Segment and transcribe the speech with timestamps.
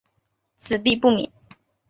[0.55, 1.31] 子必不免。